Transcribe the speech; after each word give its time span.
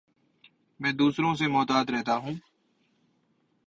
میں 0.79 0.91
دوسروں 0.91 1.33
سے 1.35 1.47
محتاط 1.47 1.91
رہتا 1.91 2.15
ہوں 2.15 2.35